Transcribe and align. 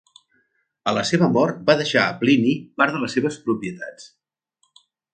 A 0.91 0.93
la 0.97 1.03
seva 1.09 1.27
mort 1.35 1.59
va 1.69 1.77
deixar 1.83 2.05
a 2.07 2.17
Plini 2.23 2.57
part 2.83 2.97
de 2.99 3.05
les 3.05 3.17
seves 3.19 3.41
propietats. 3.49 4.13